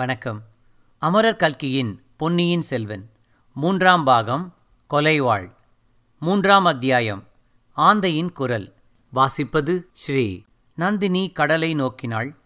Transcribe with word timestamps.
வணக்கம். 0.00 0.42
அமரர் 0.98 1.36
கல்கியின் 1.36 2.02
பொன்னியின் 2.16 2.62
செல்வன். 2.62 3.10
மூன்றாம் 3.54 4.04
பாகம் 4.04 4.54
கொலைவாள். 4.90 5.52
மூன்றாம் 6.18 6.64
அத்தியாயம் 6.64 7.26
ஆந்தையின் 7.76 8.32
குரல். 8.32 8.72
வாசிப்பது 9.14 9.82
ஸ்ரீ 9.92 10.42
நந்தினி 10.74 11.30
கடலை 11.30 11.74
நோக்கினாள். 11.74 12.36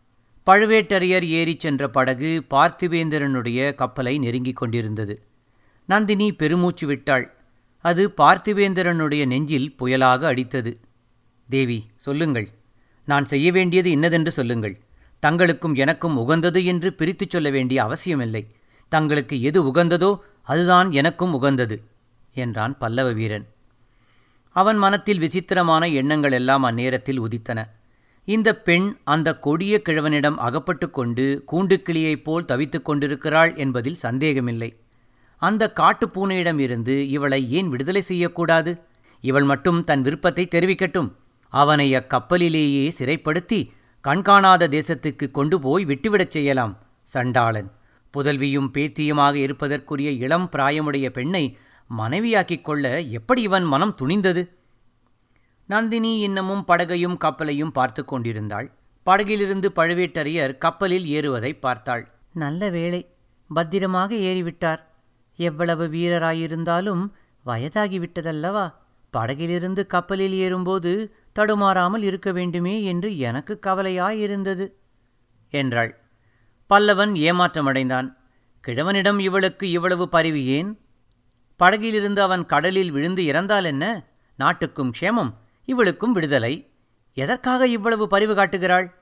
பழுவேட்டரையர் 0.47 1.27
ஏறிச் 1.27 1.61
சென்ற 1.61 1.89
படகு 1.89 2.43
பார்த்திவேந்திரனுடைய 2.51 3.75
கப்பலை 3.75 4.19
நெருங்கிக் 4.19 4.57
கொண்டிருந்தது. 4.57 5.27
நந்தினி 5.87 6.33
பெருமூச்சு 6.33 6.87
விட்டாள். 6.87 7.35
அது 7.81 8.15
பார்த்திவேந்திரனுடைய 8.17 9.27
நெஞ்சில் 9.27 9.75
புயலாக 9.79 10.27
அடித்தது. 10.27 10.77
தேவி 11.49 11.91
சொல்லுங்கள். 11.97 12.51
நான் 13.05 13.25
செய்ய 13.25 13.53
வேண்டியது 13.53 13.91
இன்னதென்று 13.91 14.31
சொல்லுங்கள். 14.31 14.79
தங்களுக்கும் 15.25 15.75
எனக்கும் 15.75 16.17
உகந்தது 16.17 16.65
என்று 16.65 16.95
பிரித்துச் 16.99 17.31
சொல்ல 17.31 17.51
வேண்டிய 17.51 17.83
அவசியமில்லை. 17.83 18.43
தங்களுக்கு 18.89 19.43
எது 19.43 19.61
உகந்ததோ 19.65 20.17
அதுதான் 20.43 20.93
எனக்கும் 20.93 21.33
உகந்தது 21.33 21.83
என்றான் 22.35 22.79
பல்லவ 22.79 23.13
வீரன். 23.13 23.47
அவன் 24.49 24.77
மனத்தில் 24.77 25.19
விசித்திரமான 25.19 25.89
எண்ணங்கள் 25.89 26.33
எல்லாம் 26.33 26.65
அந்நேரத்தில் 26.65 27.19
உதித்தன. 27.19 27.61
இந்த 28.25 28.57
பெண் 28.57 28.97
அந்த 29.05 29.39
கொடிய 29.39 29.81
கிழவனிடம் 29.85 30.35
அகப்பட்டு 30.35 30.91
கொண்டு 30.91 31.45
கூண்டுக்கிளியைப் 31.53 32.23
போல் 32.23 32.45
தவித்துக் 32.45 32.85
கொண்டிருக்கிறாள் 32.85 33.53
என்பதில் 33.55 33.95
சந்தேகமில்லை. 33.95 34.71
அந்த 35.43 35.73
காட்டுப்பூனையிடம் 35.77 36.59
இருந்து 36.59 37.09
இவளை 37.09 37.51
ஏன் 37.51 37.69
விடுதலை 37.69 38.01
செய்யக்கூடாது? 38.01 38.73
இவள் 39.21 39.43
மட்டும் 39.43 39.81
தன் 39.85 40.03
விருப்பத்தை 40.03 40.49
தெரிவிக்கட்டும். 40.51 41.11
அவனை 41.53 41.95
அக்கப்பலிலேயே 41.95 42.85
சிறைப்படுத்தி 42.99 43.61
கண்காணாத 44.05 44.69
தேசத்துக்கு 44.69 45.31
கொண்டு 45.31 45.61
போய் 45.61 45.85
விட்டுவிடச் 45.85 46.31
செய்யலாம் 46.31 46.79
சண்டாளன். 47.03 47.71
புதல்வியும் 48.15 48.69
பேத்தியுமாக 48.73 49.35
இருப்பதற்குரிய 49.35 50.11
இளம் 50.11 50.49
பிராயமுடைய 50.53 51.09
பெண்ணை 51.09 51.59
மனைவியாக்கிக் 51.99 52.65
கொள்ள 52.65 53.01
எப்படி 53.01 53.43
இவன் 53.43 53.65
மனம் 53.65 53.95
துணிந்தது? 54.03 54.49
நந்தினி 55.67 56.19
இன்னமும் 56.19 56.65
படகையும் 56.69 57.17
கப்பலையும் 57.21 57.73
பார்த்து 57.73 58.05
கொண்டிருந்தாள். 58.05 58.71
படகிலிருந்து 59.03 59.71
பழுவேட்டரையர் 59.77 60.59
கப்பலில் 60.59 61.07
ஏறுவதை 61.07 61.61
பார்த்தாள். 61.61 62.09
நல்ல 62.33 62.71
வேளை 62.71 63.09
பத்திரமாக 63.55 64.15
ஏறிவிட்டார். 64.15 64.83
எவ்வளவு 65.37 65.89
வீரராயிருந்தாலும் 65.89 67.05
வயதாகிவிட்டதல்லவா? 67.47 68.75
படகிலிருந்து 69.11 69.87
கப்பலில் 69.87 70.33
ஏறும்போது 70.33 71.15
தடுமாறாமல் 71.39 72.03
இருக்க 72.03 72.33
வேண்டுமே 72.33 72.83
என்று 72.83 73.19
எனக்கு 73.19 73.59
கவலையாயிருந்தது 73.67 74.73
என்றாள். 75.51 76.01
பல்லவன் 76.71 77.13
ஏமாற்றமடைந்தான். 77.15 78.17
கிழவனிடம் 78.67 79.19
இவளுக்கு 79.19 79.71
இவ்வளவு 79.71 80.09
பரிவு 80.09 80.47
ஏன்? 80.47 80.81
படகிலிருந்து 81.57 82.23
அவன் 82.23 82.47
கடலில் 82.47 82.91
விழுந்து 82.91 83.25
இறந்தால் 83.25 83.65
என்ன? 83.65 84.07
நாட்டுக்கும் 84.37 84.93
க்ஷேமம் 85.01 85.35
இவளுக்கும் 85.65 86.13
விடுதலை. 86.13 86.71
எதற்காக 87.15 87.67
இவ்வளவு 87.67 88.09
பரிவு 88.09 88.35
காட்டுகிறாள்? 88.35 88.95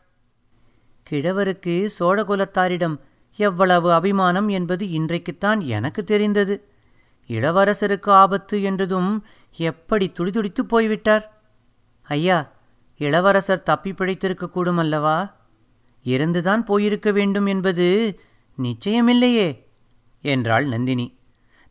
கிழவருக்கு 1.11 1.91
சோழகுலத்தாரிடம் 2.01 2.99
எவ்வளவு 3.37 3.93
அபிமானம் 3.93 4.49
என்பது 4.49 4.91
இன்றைக்குத்தான் 4.91 5.61
எனக்கு 5.61 6.05
தெரிந்தது. 6.05 6.69
இளவரசருக்கு 7.29 8.09
ஆபத்து 8.09 8.63
என்றதும் 8.63 9.27
எப்படி 9.57 10.11
துடிதுடித்துப் 10.11 10.69
போய்விட்டார்? 10.69 11.42
ஐயா 12.13 12.39
இளவரசர் 13.01 13.63
தப்பி 13.63 13.91
பிழைத்திருக்கக்கூடும் 13.93 14.79
அல்லவா 14.79 15.17
இறந்துதான் 16.05 16.63
போயிருக்க 16.65 17.09
வேண்டும் 17.13 17.47
என்பது 17.47 17.87
நிச்சயமில்லையே 18.59 19.49
என்றாள் 20.25 20.67
நந்தினி. 20.67 21.07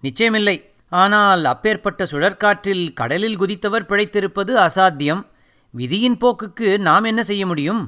நிச்சயமில்லை 0.03 0.55
ஆனால் 0.89 1.45
அப்பேற்பட்ட 1.45 2.05
சுழற்காற்றில் 2.05 2.93
கடலில் 2.93 3.39
குதித்தவர் 3.39 3.89
பிழைத்திருப்பது 3.89 4.53
அசாத்தியம். 4.67 5.21
விதியின் 5.73 6.17
போக்குக்கு 6.17 6.77
நாம் 6.77 7.03
என்ன 7.03 7.23
செய்ய 7.23 7.45
முடியும்? 7.45 7.81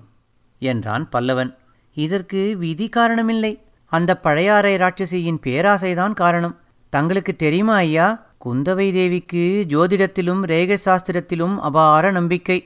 என்றான் 0.61 1.09
பல்லவன். 1.11 1.51
இதற்கு 1.97 2.57
விதி 2.57 2.89
காரணமில்லை. 2.89 3.53
அந்த 3.91 4.11
பழையாறை 4.17 4.73
ராட்சசியின் 4.77 5.41
பேராசைதான் 5.45 6.13
காரணம். 6.13 6.55
தங்களுக்கு 6.89 7.35
தெரியுமா 7.35 7.75
ஐயா? 7.75 8.07
குந்தவை 8.45 8.85
தேவிக்கு 8.91 9.43
ஜோதிடத்திலும் 9.69 10.39
ரேகை 10.41 10.77
சாஸ்திரத்திலும் 10.85 11.53
அபார 11.57 12.11
நம்பிக்கை. 12.11 12.57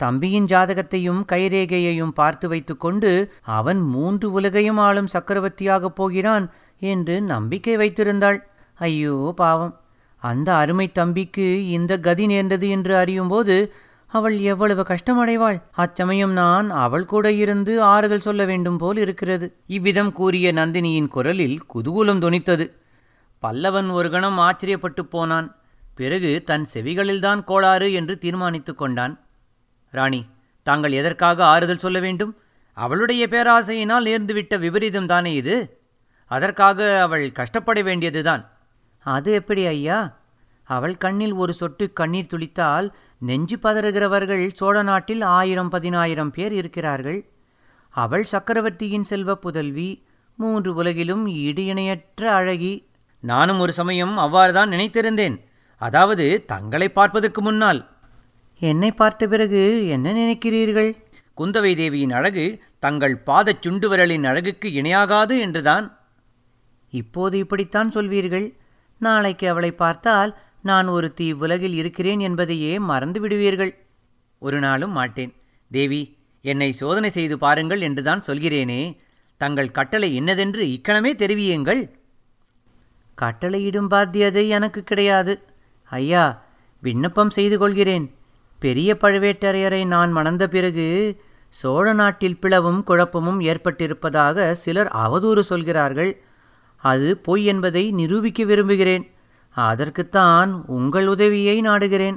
தம்பியின் 0.00 0.44
ஜாதகத்தையும் 0.44 1.20
கைரேகையையும் 1.32 2.12
பார்த்து 2.14 2.48
வைத்துக்கொண்டு 2.48 3.10
அவன் 3.42 3.80
மூன்று 3.94 4.32
உலகையும் 4.32 4.76
ஆளும் 4.76 5.08
சக்கரவர்த்தியாகப் 5.12 5.96
போகிறான் 5.96 6.46
என்று 6.82 7.16
நம்பிக்கை 7.22 7.74
வைத்திருந்தாள். 7.76 8.38
ஐயோ 8.80 9.32
பாவம். 9.36 9.74
அந்த 10.22 10.48
அருமை 10.54 10.86
தம்பிக்கு 10.92 11.48
இந்த 11.68 11.98
கதி 11.98 12.26
நேர்ந்தது 12.26 12.68
என்று 12.68 12.94
அறியும்போது 12.96 13.56
அவள் 14.06 14.38
எவ்வளவு 14.52 14.82
கஷ்டமடைவாள். 14.82 15.58
அச்சமயம் 15.72 16.32
நான் 16.32 16.70
அவள் 16.84 17.04
கூட 17.04 17.26
இருந்து 17.32 17.82
ஆறுதல் 17.82 18.20
சொல்ல 18.20 18.44
வேண்டும் 18.44 18.78
போல் 18.78 18.96
இருக்கிறது. 18.96 19.46
இவ்விதம் 19.66 20.12
கூறிய 20.12 20.52
நந்தினியின் 20.52 21.08
குரலில் 21.08 21.58
குதூகூலம் 21.74 22.24
தொனித்தது. 22.24 22.66
பல்லவன் 23.44 23.90
ஒரு 23.90 24.10
கணம் 24.10 24.38
ஆச்சரியப்பட்டு 24.38 25.00
போனான். 25.00 25.56
பிறகு 25.94 26.42
தன் 26.44 26.66
செவிகளில்தான் 26.74 27.44
கோளாறு 27.44 27.92
என்று 27.92 28.18
தீர்மானித்து 28.18 28.74
கொண்டான். 28.74 29.26
ராணி 29.90 30.26
தாங்கள் 30.62 30.92
எதற்காக 30.92 31.44
ஆறுதல் 31.44 31.78
சொல்ல 31.78 31.98
வேண்டும்? 31.98 32.38
அவளுடைய 32.72 33.26
பேராசையினால் 33.30 34.06
நேர்ந்துவிட்ட 34.06 34.58
விபரீதம் 34.58 35.06
தானே 35.06 35.34
இது? 35.34 35.78
அதற்காக 36.26 37.00
அவள் 37.00 37.32
கஷ்டப்பட 37.32 37.82
வேண்டியதுதான். 37.82 38.50
அது 38.98 39.32
எப்படி 39.32 39.66
ஐயா? 39.66 40.16
அவள் 40.64 40.96
கண்ணில் 40.96 41.32
ஒரு 41.32 41.52
சொட்டு 41.52 41.92
கண்ணீர் 41.92 42.30
துளித்தால் 42.30 42.90
நெஞ்சு 43.18 43.56
பதறுகிறவர்கள் 43.56 44.52
சோழ 44.52 44.82
நாட்டில் 44.82 45.20
ஆயிரம் 45.20 45.68
பதினாயிரம் 45.68 46.30
பேர் 46.30 46.52
இருக்கிறார்கள். 46.52 47.28
அவள் 47.90 48.24
சக்கரவர்த்தியின் 48.24 49.02
செல்வ 49.02 49.34
புதல்வி 49.34 50.04
மூன்று 50.36 50.74
உலகிலும் 50.74 51.26
ஈடு 51.26 51.64
இணையற்ற 51.64 52.32
அழகி 52.32 52.88
நானும் 53.24 53.58
ஒரு 53.58 53.72
சமயம் 53.72 54.14
அவ்வாறுதான் 54.18 54.72
நினைத்திருந்தேன். 54.74 55.36
அதாவது 55.80 56.24
தங்களை 56.46 56.88
பார்ப்பதற்கு 56.88 57.40
முன்னால். 57.42 57.80
என்னை 58.60 58.90
பார்த்த 58.92 59.26
பிறகு 59.26 59.88
என்ன 59.88 60.12
நினைக்கிறீர்கள்? 60.12 60.90
குந்தவை 61.36 61.76
தேவியின் 61.76 62.10
அழகு 62.10 62.44
தங்கள் 62.78 63.16
பாதச் 63.26 63.62
சுண்டு 63.62 63.86
விரலின் 63.90 64.24
அழகுக்கு 64.24 64.68
இணையாகாது 64.68 65.34
என்றுதான். 65.38 65.86
இப்போது 66.92 67.38
இப்படித்தான் 67.38 67.90
சொல்வீர்கள். 67.90 68.46
நாளைக்கு 69.00 69.46
அவளை 69.48 69.72
பார்த்தால் 69.72 70.32
நான் 70.62 70.86
ஒரு 70.86 71.08
தீ 71.14 71.32
உலகில் 71.32 71.74
இருக்கிறேன் 71.74 72.20
என்பதையே 72.20 72.78
மறந்து 72.90 73.20
விடுவீர்கள். 73.20 73.72
ஒரு 74.38 74.58
நாளும் 74.58 74.92
மாட்டேன். 74.92 75.32
தேவி 75.70 76.02
என்னை 76.44 76.72
சோதனை 76.72 77.10
செய்து 77.10 77.38
பாருங்கள் 77.38 77.80
என்றுதான் 77.80 78.22
சொல்கிறேனே. 78.26 78.82
தங்கள் 79.40 79.70
கட்டளை 79.70 80.08
என்னதென்று 80.20 80.62
இக்கணமே 80.76 81.12
தெரிவியுங்கள். 81.22 81.82
கட்டளையிடும் 83.22 83.90
பாத்தியதை 83.90 84.48
எனக்கு 84.48 84.82
கிடையாது. 84.82 85.42
ஐயா 85.84 86.42
விண்ணப்பம் 86.80 87.30
செய்து 87.30 87.58
கொள்கிறேன். 87.58 88.14
பெரிய 88.58 88.96
பழுவேட்டரையரை 89.00 89.86
நான் 89.86 90.12
மணந்த 90.12 90.48
பிறகு 90.48 90.86
சோழ 91.48 91.92
நாட்டில் 91.92 92.38
பிளவும் 92.42 92.82
குழப்பமும் 92.82 93.40
ஏற்பட்டிருப்பதாக 93.40 94.52
சிலர் 94.52 94.90
அவதூறு 94.94 95.40
சொல்கிறார்கள். 95.40 96.22
அது 96.76 97.16
பொய் 97.16 97.44
என்பதை 97.44 97.90
நிரூபிக்க 97.90 98.44
விரும்புகிறேன். 98.44 99.10
அதற்குத்தான் 99.56 100.62
உங்கள் 100.66 101.06
உதவியை 101.06 101.60
நாடுகிறேன். 101.60 102.16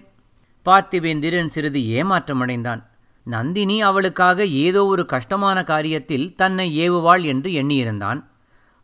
பார்த்திவேந்திரன் 0.66 1.47
சிறிது 1.47 1.79
ஏமாற்றமடைந்தான். 1.79 2.84
நந்தினி 3.24 3.81
அவளுக்காக 3.81 4.46
ஏதோ 4.46 4.85
ஒரு 4.85 5.05
கஷ்டமான 5.05 5.61
காரியத்தில் 5.61 6.35
தன்னை 6.35 6.90
ஏவுவாள் 6.90 7.22
என்று 7.22 7.52
எண்ணியிருந்தான். 7.52 8.23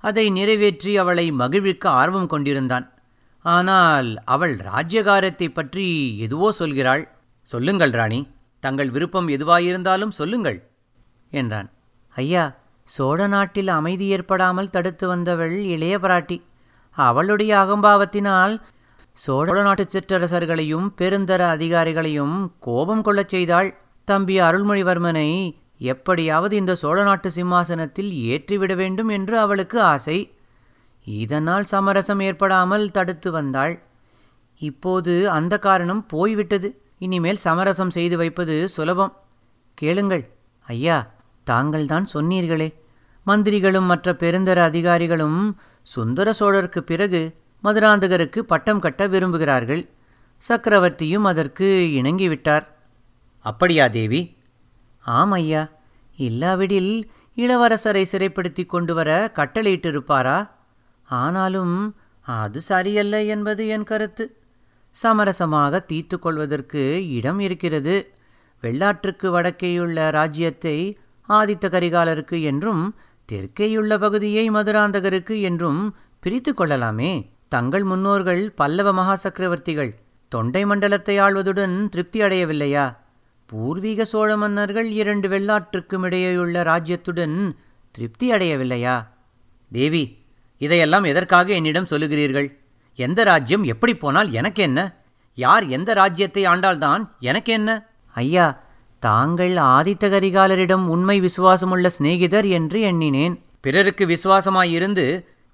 அதை 0.03 0.25
நிறைவேற்றி 0.29 0.91
அவளை 0.97 1.25
மகிழ்விக்க 1.41 1.85
ஆர்வம் 2.01 2.31
கொண்டிருந்தான். 2.33 2.85
ஆனால் 3.45 4.09
அவள் 4.25 4.55
ராஜ்யகாரத்தை 4.69 5.47
பற்றி 5.49 5.87
எதுவோ 6.25 6.49
சொல்கிறாள். 6.59 7.03
சொல்லுங்கள் 7.47 7.93
ராணி. 7.99 8.19
தங்கள் 8.63 8.89
விருப்பம் 8.89 9.27
எதுவாயிருந்தாலும் 9.27 10.13
சொல்லுங்கள் 10.19 10.59
என்றான். 11.31 11.69
ஐயா 12.15 12.43
சோழ 12.87 13.27
நாட்டில் 13.27 13.71
அமைதி 13.77 14.05
ஏற்படாமல் 14.07 14.69
தடுத்து 14.69 15.05
வந்தவள் 15.07 15.55
இளைய 15.73 15.95
பிராட்டி. 15.97 16.37
அவளுடைய 16.97 17.51
அகம்பாவத்தினால் 17.63 18.55
சோழ 19.17 19.55
நாட்டு 19.61 19.85
சிற்றரசர்களையும் 19.93 20.87
பெருந்தர 20.99 21.41
அதிகாரிகளையும் 21.55 22.37
கோபம் 22.59 23.01
கொள்ளச் 23.01 23.33
செய்தாள். 23.33 23.69
தம்பி 24.07 24.35
அருள்மொழிவர்மனை 24.39 25.29
எப்படியாவது 25.83 26.55
இந்த 26.55 26.75
சோழ 26.75 27.03
நாட்டு 27.03 27.31
சிம்மாசனத்தில் 27.31 28.11
ஏற்றிவிட 28.11 28.75
வேண்டும் 28.75 29.07
என்று 29.07 29.39
அவளுக்கு 29.39 29.81
ஆசை. 29.81 30.17
இதனால் 31.05 31.65
சமரசம் 31.65 32.19
ஏற்படாமல் 32.19 32.91
தடுத்து 32.91 33.31
வந்தாள். 33.31 33.73
இப்போது 34.57 35.29
அந்த 35.29 35.59
காரணம் 35.59 36.05
போய்விட்டது. 36.05 36.69
இனிமேல் 36.97 37.35
சமரசம் 37.35 37.89
செய்து 37.89 38.17
வைப்பது 38.17 38.69
சுலபம். 38.69 39.13
கேளுங்கள். 39.73 40.23
ஐயா 40.67 41.11
தாங்கள்தான் 41.43 42.07
சொன்னீர்களே. 42.13 42.69
மந்திரிகளும் 43.27 43.85
மற்ற 43.85 44.13
பெருந்தர 44.13 44.57
அதிகாரிகளும் 44.57 45.57
சுந்தர 45.83 46.33
சோழருக்கு 46.39 46.79
பிறகு 46.79 47.21
மதுராந்தகருக்கு 47.63 48.39
பட்டம் 48.39 48.79
கட்ட 48.79 49.07
விரும்புகிறார்கள். 49.07 49.83
சக்கரவர்த்தியும் 50.47 51.27
அதற்கு 51.31 51.67
இணங்கிவிட்டார். 51.93 52.65
அப்படியா 53.39 53.87
தேவி? 53.87 54.21
ஆம் 55.05 55.31
ஐயா 55.31 55.69
இல்லாவிடில் 56.17 57.09
இளவரசரை 57.37 58.03
சிறைப்படுத்தி 58.11 58.65
கொண்டு 58.65 58.93
வர 58.93 59.31
கட்டளையிட்டிருப்பாரா? 59.35 60.49
ஆனாலும் 61.09 61.95
அது 62.21 62.61
சரியல்ல 62.61 63.23
என்பது 63.23 63.67
என் 63.67 63.83
கருத்து. 63.83 64.37
சமரசமாக 64.95 65.79
தீர்த்து 65.79 66.19
கொள்வதற்கு 66.19 67.09
இடம் 67.09 67.39
இருக்கிறது. 67.39 67.95
வெள்ளாற்றுக்கு 68.63 69.27
வடக்கேயுள்ள 69.27 70.11
ராஜ்யத்தை 70.11 70.97
ஆதித்த 71.29 71.65
கரிகாலருக்கு 71.69 72.41
என்றும் 72.41 72.95
தெற்கேயுள்ள 73.29 73.99
பகுதியை 73.99 74.49
மதுராந்தகருக்கு 74.51 75.41
என்றும் 75.41 75.95
பிரித்து 76.19 76.53
கொள்ளலாமே. 76.53 77.13
தங்கள் 77.49 77.83
முன்னோர்கள் 77.83 78.51
பல்லவ 78.51 78.93
மகா 78.93 79.15
சக்கரவர்த்திகள் 79.15 79.91
தொண்டை 80.29 80.65
மண்டலத்தை 80.65 81.19
ஆள்வதுடன் 81.19 81.87
திருப்தி 81.87 82.19
அடையவில்லையா? 82.21 82.85
பூர்வீக 83.45 84.05
சோழ 84.05 84.37
மன்னர்கள் 84.37 84.89
இரண்டு 84.91 85.27
வெள்ளாற்றுக்கும் 85.29 86.05
இடையேயுள்ள 86.07 86.57
ராஜ்யத்துடன் 86.63 87.35
திருப்தி 87.91 88.31
அடையவில்லையா? 88.31 88.95
தேவி 89.71 90.03
இதையெல்லாம் 90.57 91.03
எதற்காக 91.03 91.53
என்னிடம் 91.53 91.89
சொல்லுகிறீர்கள்? 91.89 92.47
எந்த 92.99 93.23
ராஜ்யம் 93.23 93.63
எப்படி 93.63 93.93
போனால் 93.95 94.31
எனக்கு 94.31 94.61
என்ன 94.63 94.79
யார் 95.37 95.65
எந்த 95.67 95.93
ராஜ்யத்தை 95.93 96.43
ஆண்டால்தான் 96.45 97.03
எனக்கு 97.19 97.51
என்ன 97.53 97.69
ஐயா 98.15 98.47
தாங்கள் 98.99 99.55
ஆதித்த 99.55 100.05
கரிகாலரிடம் 100.09 100.85
உண்மை 100.85 101.17
விசுவாசமுள்ள 101.21 101.87
சிநேகிதர் 101.87 102.47
என்று 102.47 102.81
எண்ணினேன். 102.81 103.35
பிறருக்கு 103.61 104.05
விசுவாசமாயிருந்து 104.05 105.05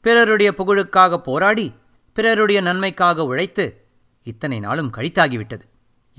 பிறருடைய 0.02 0.50
புகழுக்காக 0.58 1.18
போராடி 1.18 1.68
பிறருடைய 2.14 2.62
நன்மைக்காக 2.62 3.26
உழைத்து 3.26 3.66
இத்தனை 4.28 4.60
நாளும் 4.60 4.94
கழித்தாகிவிட்டது. 4.98 5.66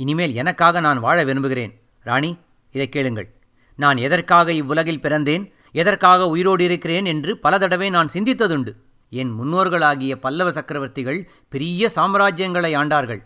இனிமேல் 0.00 0.34
எனக்காக 0.34 0.80
நான் 0.80 1.00
வாழ 1.00 1.24
விரும்புகிறேன். 1.24 1.80
ராணி 2.02 2.36
இதை 2.72 2.88
கேளுங்கள். 2.88 3.28
நான் 3.76 3.96
எதற்காக 3.96 4.52
இவ்வுலகில் 4.52 4.98
பிறந்தேன்? 4.98 5.52
எதற்காக 5.72 6.28
உயிரோடு 6.28 6.64
இருக்கிறேன் 6.64 7.04
என்று 7.04 7.38
பல 7.38 7.58
தடவை 7.58 7.90
நான் 7.90 8.08
சிந்தித்ததுண்டு. 8.12 8.72
என் 9.10 9.32
முன்னோர்களாகிய 9.40 10.14
பல்லவ 10.14 10.50
சக்கரவர்த்திகள் 10.50 11.28
பெரிய 11.48 11.90
சாம்ராஜ்யங்களை 11.96 12.72
ஆண்டார்கள். 12.76 13.22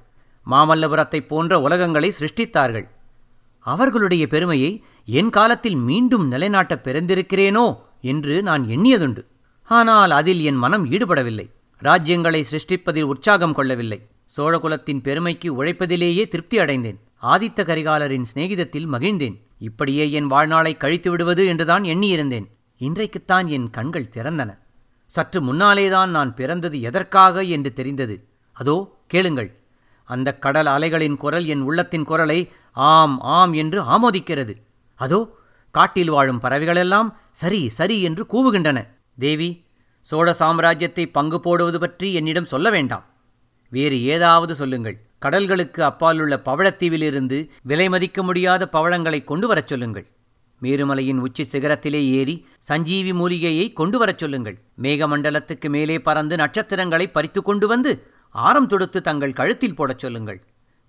மாமல்லபுரத்தைப் 0.50 1.26
போன்ற 1.26 1.58
உலகங்களை 1.58 2.12
சிருஷ்டித்தார்கள். 2.18 2.88
அவர்களுடைய 3.60 4.26
பெருமையை 4.26 4.84
என் 5.04 5.30
காலத்தில் 5.30 5.74
மீண்டும் 5.74 6.26
நிலைநாட்ட 6.28 6.80
பிறந்திருக்கிறேனோ 6.84 7.76
என்று 8.00 8.42
நான் 8.42 8.64
எண்ணியதுண்டு. 8.64 9.24
ஆனால் 9.62 10.10
அதில் 10.10 10.40
என் 10.40 10.56
மனம் 10.56 10.90
ஈடுபடவில்லை. 10.90 11.50
ராஜ்யங்களை 11.82 12.44
சிருஷ்டிப்பதில் 12.50 13.08
உற்சாகம் 13.12 13.54
கொள்ளவில்லை. 13.54 14.06
சோழகுலத்தின் 14.30 15.00
பெருமைக்கு 15.00 15.48
உழைப்பதிலேயே 15.56 16.28
திருப்தி 16.28 16.58
அடைந்தேன். 16.58 16.98
ஆதித்த 17.22 17.60
கரிகாலரின் 17.64 18.24
சிநேகிதத்தில் 18.24 18.88
மகிழ்ந்தேன். 18.88 19.36
இப்படியே 19.58 20.10
என் 20.10 20.26
வாழ்நாளை 20.26 20.76
கழித்து 20.76 21.10
விடுவது 21.10 21.46
என்றுதான் 21.46 21.82
எண்ணியிருந்தேன். 21.82 22.46
இன்றைக்குத்தான் 22.80 23.46
என் 23.46 23.70
கண்கள் 23.70 24.12
திறந்தன. 24.16 24.50
சற்று 25.06 25.40
முன்னாலேதான் 25.40 26.10
நான் 26.10 26.34
பிறந்தது 26.34 26.80
எதற்காக 26.80 27.42
என்று 27.42 27.72
தெரிந்தது. 27.72 28.16
அதோ 28.52 28.76
கேளுங்கள். 29.06 29.50
அந்த 30.08 30.28
கடல் 30.38 30.66
அலைகளின் 30.66 31.16
குரல் 31.16 31.46
என் 31.46 31.60
உள்ளத்தின் 31.60 32.02
குரலை 32.02 32.50
ஆம் 32.76 33.20
ஆம் 33.20 33.52
என்று 33.52 33.80
ஆமோதிக்கிறது. 33.82 34.54
அதோ 35.00 35.20
காட்டில் 35.70 36.10
வாழும் 36.10 36.40
பறவைகளெல்லாம் 36.40 37.08
சரி 37.30 37.68
சரி 37.68 37.96
என்று 38.02 38.22
கூவுகின்றன. 38.32 38.78
தேவி 39.18 39.50
சோழ 40.06 40.36
சாம்ராஜ்யத்தை 40.38 41.04
பங்கு 41.12 41.40
போடுவது 41.40 41.78
பற்றி 41.78 42.08
என்னிடம் 42.14 42.44
சொல்ல 42.44 42.70
வேண்டாம். 42.70 43.04
வேறு 43.74 44.02
ஏதாவது 44.02 44.54
சொல்லுங்கள். 44.54 45.00
கடல்களுக்கு 45.22 45.80
அப்பாலுள்ள 45.80 46.40
பவழத்தீவிலிருந்து 46.44 47.48
விலை 47.62 47.88
மதிக்க 47.88 48.22
முடியாத 48.22 48.68
பவழங்களை 48.72 49.24
கொண்டு 49.24 49.46
வரச் 49.48 49.66
சொல்லுங்கள். 49.66 50.06
மேருமலையின் 50.62 51.16
உச்சி 51.16 51.44
சிகரத்திலே 51.44 52.04
ஏறி 52.10 52.46
சஞ்சீவி 52.58 53.12
மூலிகையை 53.12 53.72
கொண்டு 53.72 53.98
வரச் 53.98 54.18
சொல்லுங்கள். 54.18 54.58
மேகமண்டலத்துக்கு 54.82 55.68
மேலே 55.68 56.00
பறந்து 56.00 56.36
நட்சத்திரங்களை 56.36 57.10
பறித்து 57.10 57.42
கொண்டு 57.42 57.66
வந்து 57.66 58.06
ஆரம் 58.30 58.66
தொடுத்து 58.66 59.00
தங்கள் 59.00 59.32
கழுத்தில் 59.32 59.74
போடச் 59.74 59.98
சொல்லுங்கள். 59.98 60.44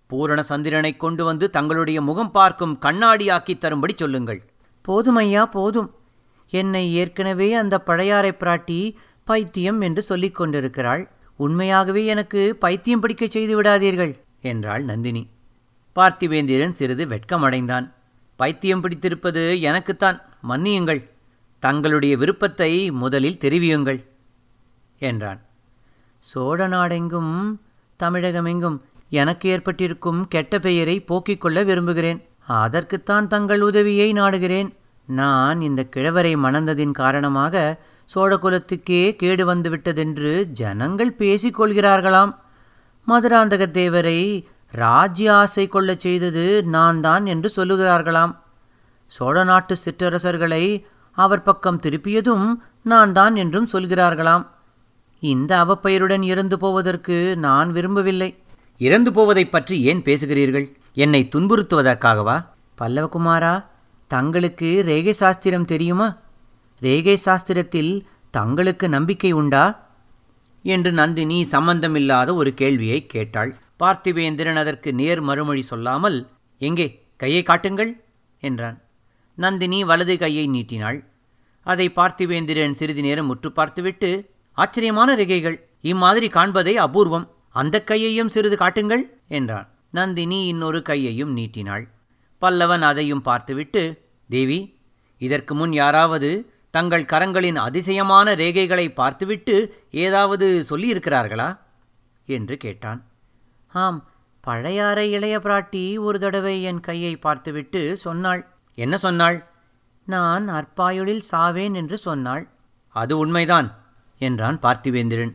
பூரண 0.07 0.43
சந்திரனை 0.43 0.97
கொண்டு 0.97 1.25
வந்து 1.25 1.49
தங்களுடைய 1.49 2.01
முகம் 2.01 2.31
பார்க்கும் 2.31 2.77
கண்ணாடியாக்கித் 2.81 3.57
தரும்படி 3.57 3.93
சொல்லுங்கள். 3.95 4.43
போதும் 4.81 5.15
ஐயா 5.15 5.45
போதும். 5.45 5.95
என்னை 6.49 6.93
ஏற்கனவே 6.93 7.53
அந்த 7.53 7.79
பழையாறை 7.79 8.31
பிராட்டி 8.31 8.95
பைத்தியம் 9.23 9.81
என்று 9.81 10.01
சொல்லிக் 10.01 10.35
கொண்டிருக்கிறாள். 10.35 11.14
உண்மையாகவே 11.35 12.05
எனக்கு 12.05 12.55
பைத்தியம் 12.55 12.99
பிடிக்கச் 12.99 13.31
செய்து 13.31 13.61
விடாதீர்கள் 13.61 14.13
என்றாள் 14.41 14.83
நந்தினி. 14.83 15.27
பார்த்திவேந்திரன் 15.95 16.71
சிறிது 16.71 17.05
வெட்கமடைந்தான். 17.05 17.91
பைத்தியம் 18.35 18.81
பிடித்திருப்பது 18.81 19.61
எனக்குத்தான் 19.61 20.21
மன்னியுங்கள். 20.49 21.01
தங்களுடைய 21.59 22.17
விருப்பத்தை 22.17 22.91
முதலில் 22.91 23.41
தெரிவியுங்கள் 23.41 24.05
என்றான். 24.99 25.41
சோழ 26.19 26.67
நாடெங்கும் 26.67 27.61
தமிழகமெங்கும் 27.99 28.79
எனக்கு 29.09 29.49
ஏற்பட்டிருக்கும் 29.49 30.27
கெட்ட 30.27 30.59
பெயரை 30.59 30.99
போக்கிக் 30.99 31.41
கொள்ள 31.41 31.63
விரும்புகிறேன். 31.63 32.23
அதற்குத்தான் 32.47 33.27
தங்கள் 33.27 33.61
உதவியை 33.61 34.13
நாடுகிறேன். 34.13 34.69
நான் 35.07 35.61
இந்த 35.61 35.87
கிழவரை 35.95 36.33
மணந்ததின் 36.37 36.91
காரணமாக 36.91 37.83
சோழகுலத்துக்கே 38.13 39.16
கேடு 39.16 39.56
வந்துவிட்டதென்று 39.56 40.44
ஜனங்கள் 40.44 41.13
பேசிக் 41.13 41.62
கொள்கிறார்களாம் 41.62 42.36
மதுராந்தக 43.07 43.66
தேவரை 43.66 44.46
ராஜ்ய 44.72 45.34
ஆசை 45.34 45.68
கொள்ளச் 45.68 46.00
செய்தது 46.00 46.63
நான் 46.63 47.02
தான் 47.02 47.25
என்று 47.25 47.52
சொல்லுகிறார்களாம். 47.56 48.38
சோழ 49.07 49.44
நாட்டு 49.44 49.75
சிற்றரசர்களை 49.86 50.84
அவர் 51.12 51.44
பக்கம் 51.44 51.80
திருப்பியதும் 51.80 52.54
நான் 52.81 53.13
தான் 53.13 53.36
என்றும் 53.36 53.68
சொல்கிறார்களாம். 53.74 54.48
இந்த 55.19 55.66
அவப்பெயருடன் 55.66 56.22
இறந்து 56.22 56.60
போவதற்கு 56.60 57.38
நான் 57.38 57.72
விரும்பவில்லை. 57.72 58.44
இறந்து 58.78 59.12
போவதைப் 59.12 59.52
பற்றி 59.52 59.81
ஏன் 59.81 60.02
பேசுகிறீர்கள்? 60.02 60.75
என்னை 60.94 61.30
துன்புறுத்துவதற்காகவா? 61.36 62.46
பல்லவகுமாரா 62.81 63.66
தங்களுக்கு 64.07 64.84
ரேகை 64.86 65.13
சாஸ்திரம் 65.13 65.66
தெரியுமா? 65.66 66.18
ரேகை 66.81 67.15
சாஸ்திரத்தில் 67.25 67.94
தங்களுக்கு 68.31 68.85
நம்பிக்கை 68.89 69.31
உண்டா? 69.31 69.65
என்று 70.65 70.91
நந்தினி 70.91 71.37
சம்பந்தமில்லாத 71.44 72.29
ஒரு 72.33 72.51
கேள்வியை 72.53 72.99
கேட்டாள். 73.05 73.51
பார்த்திவேந்திரன் 73.79 74.55
அதற்கு 74.55 74.89
நேர் 74.94 75.21
மறுமொழி 75.21 75.61
சொல்லாமல் 75.61 76.17
எங்கே 76.61 76.87
கையை 77.17 77.44
காட்டுங்கள் 77.44 77.91
என்றான். 78.39 78.77
நந்தினி 79.37 79.83
வலது 79.83 80.17
கையை 80.17 80.45
நீட்டினாள். 80.47 80.99
அதை 81.65 81.87
பார்த்திவேந்திரன் 81.89 82.73
சிறிது 82.73 83.01
நேரம் 83.01 83.25
முற்று 83.25 83.51
பார்த்துவிட்டு 83.51 84.09
ஆச்சரியமான 84.57 85.15
ரேகைகள். 85.15 85.57
இம்மாதிரி 85.81 86.27
காண்பதை 86.27 86.73
அபூர்வம். 86.75 87.27
அந்த 87.49 87.75
கையையும் 87.83 88.29
சிறிது 88.29 88.57
காட்டுங்கள் 88.57 89.03
என்றான். 89.27 89.67
நந்தினி 89.91 90.39
இன்னொரு 90.47 90.81
கையையும் 90.81 91.33
நீட்டினாள். 91.33 91.83
பல்லவன் 92.41 92.81
அதையும் 92.81 93.21
பார்த்துவிட்டு 93.21 93.83
தேவி 94.29 94.59
இதற்கு 95.21 95.53
முன் 95.55 95.73
யாராவது 95.73 96.29
தங்கள் 96.75 97.09
கரங்களின் 97.11 97.59
அதிசயமான 97.67 98.27
ரேகைகளை 98.35 98.85
பார்த்துவிட்டு 98.94 99.55
ஏதாவது 100.05 100.47
சொல்லியிருக்கிறார்களா? 100.69 101.49
என்று 102.27 102.55
கேட்டான். 102.57 102.99
ஆம் 103.73 103.99
பழையாறை 104.44 105.05
இளைய 105.11 105.35
பிராட்டி 105.39 105.83
ஒரு 105.97 106.17
தடவை 106.19 106.55
என் 106.61 106.81
கையை 106.87 107.13
பார்த்துவிட்டு 107.17 107.81
சொன்னாள். 107.97 108.41
என்ன 108.77 108.95
சொன்னாள்? 108.97 109.37
நான் 110.07 110.45
அற்பாயுளில் 110.49 111.23
சாவேன் 111.31 111.73
என்று 111.73 111.97
சொன்னாள். 111.97 112.44
அது 112.95 113.13
உண்மைதான் 113.17 113.69
என்றான் 114.21 114.59
பார்த்திவேந்திரன். 114.59 115.33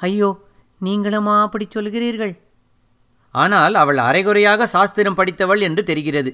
ஐயோ 0.00 0.30
நீங்களுமா 0.80 1.34
அப்படி 1.42 1.66
சொல்கிறீர்கள்? 1.68 2.34
ஆனால் 3.34 3.74
அவள் 3.74 4.00
அரைகுறையாக 4.08 4.66
சாஸ்திரம் 4.66 5.18
படித்தவள் 5.20 5.60
என்று 5.60 5.82
தெரிகிறது. 5.84 6.32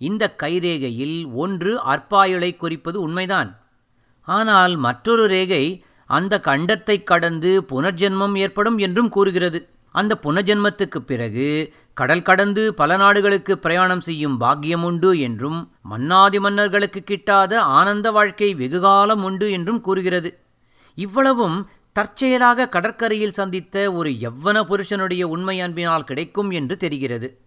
இந்த 0.00 0.24
கைரேகையில் 0.42 1.16
ஒன்று 1.34 1.72
அற்பாயுளை 1.92 2.50
குறிப்பது 2.56 2.98
உண்மைதான் 3.00 3.50
ஆனால் 4.28 4.76
மற்றொரு 4.76 5.26
ரேகை 5.26 5.84
அந்த 6.06 6.40
கண்டத்தைக் 6.40 7.06
கடந்து 7.06 7.64
புனர்ஜென்மம் 7.70 8.38
ஏற்படும் 8.38 8.78
என்றும் 8.78 9.08
கூறுகிறது. 9.08 9.68
அந்த 9.92 10.18
புனர்ஜென்மத்துக்குப் 10.22 11.06
பிறகு 11.06 11.72
கடல் 11.94 12.22
கடந்து 12.22 12.74
பல 12.74 12.96
நாடுகளுக்கு 12.96 13.58
பிரயாணம் 13.58 14.00
செய்யும் 14.00 14.38
பாக்கியம் 14.38 14.82
உண்டு 14.82 15.20
என்றும் 15.20 15.72
மன்னாதி 15.82 16.40
மன்னர்களுக்கு 16.40 17.04
கிட்டாத 17.04 17.54
ஆனந்த 17.54 18.10
வாழ்க்கை 18.10 18.54
வெகுகாலம் 18.54 19.24
உண்டு 19.24 19.50
என்றும் 19.50 19.80
கூறுகிறது. 19.80 20.38
இவ்வளவும் 20.94 21.68
தற்செயலாக 21.92 22.68
கடற்கரையில் 22.68 23.32
சந்தித்த 23.32 23.92
ஒரு 23.92 24.10
எவ்வன 24.10 24.62
புருஷனுடைய 24.62 25.28
உண்மை 25.28 25.60
அன்பினால் 25.60 26.04
கிடைக்கும் 26.04 26.50
என்று 26.50 26.76
தெரிகிறது. 26.76 27.40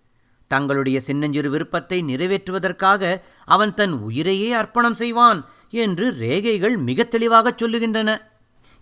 தங்களுடைய 0.48 1.00
சின்னஞ்சிறு 1.00 1.50
விருப்பத்தை 1.50 2.04
நிறைவேற்றுவதற்காக 2.04 3.22
அவன் 3.46 3.74
தன் 3.74 3.92
உயிரையே 3.92 4.52
அர்ப்பணம் 4.52 4.96
செய்வான். 4.96 5.50
என்று 5.72 6.12
ரேகைகள் 6.12 6.78
மிக 6.78 7.04
தெளிவாகச் 7.04 7.64
சொல்லுகின்றன. 7.64 8.10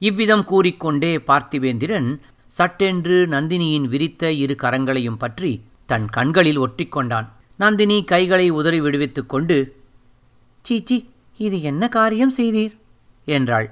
இவ்விதம் 0.02 0.44
கூறிக்கொண்டே 0.44 1.18
பார்த்திவேந்திரன் 1.18 2.10
சட்டென்று 2.48 3.26
நந்தினியின் 3.26 3.88
விரித்த 3.88 4.32
இரு 4.32 4.56
கரங்களையும் 4.62 5.18
பற்றி 5.18 5.52
தன் 5.86 6.08
கண்களில் 6.10 6.60
ஒற்றிக்கொண்டான் 6.60 7.28
நந்தினி 7.58 8.04
கைகளை 8.04 8.50
உதறி 8.50 8.82
விடுவித்துக் 8.82 9.30
கொண்டு 9.30 9.58
சீச்சி 10.62 10.98
இது 11.38 11.62
என்ன 11.62 11.84
காரியம் 11.88 12.34
செய்தீர்? 12.38 12.74
என்றாள். 13.26 13.68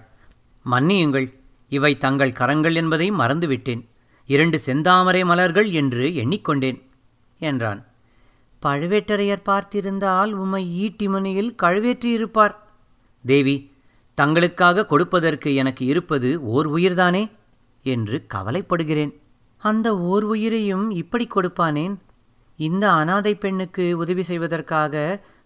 மன்னியுங்கள் 0.66 1.28
இவை 1.72 1.98
தங்கள் 1.98 2.32
கரங்கள் 2.32 2.76
என்பதை 2.76 3.12
மறந்துவிட்டேன். 3.12 3.82
இரண்டு 4.30 4.58
செந்தாமரை 4.66 5.26
மலர்கள் 5.26 5.70
என்று 5.72 6.06
எண்ணிக்கொண்டேன் 6.16 6.80
என்றான். 7.40 7.82
பழுவேட்டரையர் 8.62 9.46
பார்த்திருந்தால் 9.46 10.32
உம்மை 10.32 10.64
ஈட்டி 10.76 11.08
முனையில் 11.08 11.54
கழுவேற்றியிருப்பார் 11.64 12.56
தேவி 13.28 13.56
தங்களுக்காக 14.18 14.86
கொடுப்பதற்கு 14.86 15.56
எனக்கு 15.56 15.86
இருப்பது 15.86 16.30
ஓர் 16.44 16.68
உயிர்தானே? 16.68 17.24
என்று 17.84 18.26
கவலைப்படுகிறேன். 18.34 19.14
அந்த 19.62 19.88
ஓர் 19.98 20.24
உயிரையும் 20.24 20.86
இப்படி 20.92 21.28
கொடுப்பானேன்? 21.28 21.96
இந்த 22.60 22.92
அனாதை 22.92 23.36
பெண்ணுக்கு 23.36 23.98
உதவி 23.98 24.22
செய்வதற்காக 24.22 24.96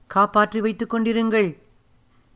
காப்பாற்றி 0.07 0.61
வைத்துக் 0.61 0.93
கொண்டிருங்கள். 0.93 1.49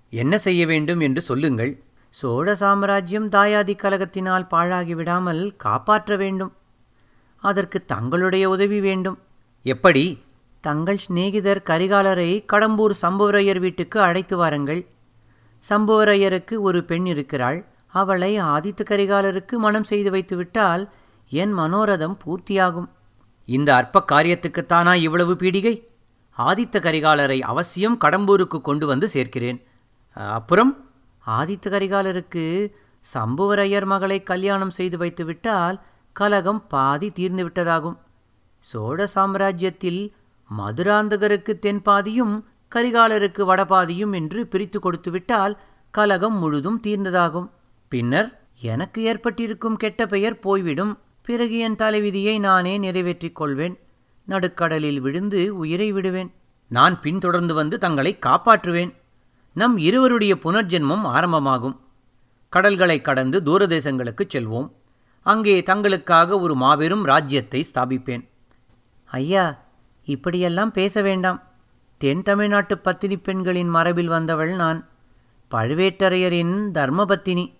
என்ன 0.10 0.38
செய்ய 0.38 0.66
வேண்டும் 0.66 1.00
என்று 1.00 1.22
சொல்லுங்கள். 1.22 1.72
சோழ 2.10 2.56
சாம்ராஜ்யம் 2.56 3.30
தாயாதி 3.30 3.74
கலகத்தினால் 3.76 4.50
பாழாகிவிடாமல் 4.52 5.42
காப்பாற்ற 5.58 6.16
வேண்டும். 6.16 6.54
அதற்கு 7.44 7.86
தங்களுடைய 7.86 8.50
உதவி 8.50 8.80
வேண்டும். 8.80 9.18
எப்படி? 9.66 10.06
தங்கள் 10.62 10.98
சிநேகிதர் 10.98 11.64
கரிகாலரை 11.66 12.32
கடம்பூர் 12.54 12.94
சம்புவரையர் 13.02 13.60
வீட்டுக்கு 13.60 14.02
அழைத்து 14.02 14.38
வாருங்கள். 14.38 14.82
சம்புவரையருக்கு 15.70 16.60
ஒரு 16.60 16.84
பெண் 16.84 17.06
இருக்கிறாள். 17.06 17.66
அவளை 17.88 18.42
ஆதித்த 18.42 18.82
கரிகாலருக்கு 18.84 19.52
மனம் 19.52 19.84
செய்து 19.84 20.12
வைத்துவிட்டால் 20.12 20.90
என் 21.30 21.58
மனோரதம் 21.58 22.18
பூர்த்தியாகும். 22.26 22.90
இந்த 23.46 23.76
அற்ப 23.76 24.04
காரியத்துக்குத்தானா 24.12 24.94
இவ்வளவு 24.94 25.34
பீடிகை? 25.34 25.88
ஆதித்த 26.38 26.80
கரிகாலரை 26.80 27.40
அவசியம் 27.40 27.98
கடம்பூருக்கு 28.02 28.62
கொண்டு 28.62 28.88
வந்து 28.88 29.10
சேர்க்கிறேன். 29.14 29.64
அப்புறம்? 30.14 30.90
ஆதித்த 31.28 31.70
கரிகாலருக்கு 31.70 32.72
சம்புவரையர் 33.14 33.86
மகளை 33.86 34.24
கல்யாணம் 34.24 34.70
செய்து 34.70 34.98
வைத்துவிட்டால் 34.98 35.80
கலகம் 36.12 36.68
பாதி 36.68 37.12
தீர்ந்துவிட்டதாகும் 37.16 37.98
சோழ 38.58 39.08
சாம்ராஜ்யத்தில் 39.16 40.12
மதுராந்தகருக்கு 40.58 41.60
தென்பாதியும் 41.60 42.48
கரிகாலருக்கு 42.72 43.46
வடபாதியும் 43.46 44.14
என்று 44.14 44.48
பிரித்து 44.48 44.80
கொடுத்துவிட்டால் 44.80 45.58
கலகம் 45.92 46.38
முழுதும் 46.38 46.82
தீர்ந்ததாகும். 46.88 47.50
பின்னர் 47.88 48.42
எனக்கு 48.62 49.02
ஏற்பட்டிருக்கும் 49.02 49.78
கெட்ட 49.78 50.06
பெயர் 50.06 50.40
போய்விடும். 50.40 51.00
பிறகு 51.22 51.58
என் 51.58 51.76
தலைவிதியை 51.76 52.40
நானே 52.40 52.78
நிறைவேற்றிக் 52.78 53.36
கொள்வேன். 53.36 53.80
நடுக்கடலில் 54.28 55.00
விழுந்து 55.00 55.58
உயிரை 55.58 55.92
விடுவேன். 55.92 56.34
நான் 56.68 57.02
பின்தொடர்ந்து 57.02 57.54
வந்து 57.54 57.78
தங்களை 57.78 58.18
காப்பாற்றுவேன். 58.26 58.94
நம் 59.54 59.78
இருவருடைய 59.78 60.36
புனர்ஜென்மம் 60.36 61.02
ஆரம்பமாகும். 61.02 61.80
கடல்களை 62.50 63.02
கடந்து 63.02 63.42
தூரதேசங்களுக்குச் 63.42 64.30
செல்வோம். 64.34 64.72
அங்கே 65.22 65.62
தங்களுக்காக 65.62 66.40
ஒரு 66.40 66.56
மாபெரும் 66.56 67.04
ராஜ்யத்தை 67.04 67.66
ஸ்தாபிப்பேன். 67.74 68.30
ஐயா 69.06 69.60
இப்படியெல்லாம் 70.06 70.72
பேச 70.72 71.02
வேண்டாம். 71.02 71.44
தென் 72.06 72.22
தமிழ்நாட்டு 72.22 72.78
பத்தினி 72.78 73.18
பெண்களின் 73.18 73.68
மரபில் 73.68 74.08
வந்தவள் 74.08 74.56
நான். 74.56 74.88
பழுவேட்டரையரின் 75.52 76.72
தர்மபத்தினி. 76.74 77.54